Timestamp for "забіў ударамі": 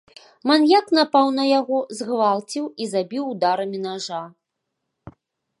2.95-3.77